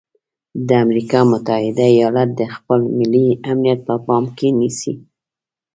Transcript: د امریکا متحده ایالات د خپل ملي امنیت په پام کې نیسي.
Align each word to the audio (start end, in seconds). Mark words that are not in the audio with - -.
د 0.67 0.69
امریکا 0.85 1.19
متحده 1.31 1.85
ایالات 1.95 2.29
د 2.39 2.41
خپل 2.55 2.79
ملي 2.97 3.27
امنیت 3.51 3.79
په 3.87 3.95
پام 4.05 4.23
کې 4.37 4.47
نیسي. 4.59 4.93